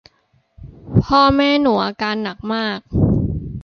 [1.03, 2.79] พ่อแม่หนูอาการหนักมาก